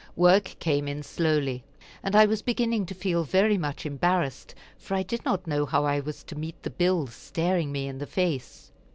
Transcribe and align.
Work 0.15 0.55
came 0.57 0.87
in 0.87 1.03
slowly, 1.03 1.63
and 2.01 2.15
I 2.15 2.25
was 2.25 2.41
beginning 2.41 2.87
to 2.87 2.95
feel 2.95 3.23
very 3.23 3.55
much 3.55 3.85
embarrassed, 3.85 4.55
for 4.75 4.95
I 4.95 5.03
did 5.03 5.23
not 5.23 5.45
know 5.45 5.63
how 5.67 5.85
I 5.85 5.99
was 5.99 6.23
to 6.23 6.35
meet 6.35 6.63
the 6.63 6.71
bills 6.71 7.13
staring 7.13 7.71
me 7.71 7.87
in 7.87 7.99
the 7.99 8.07
face. 8.07 8.71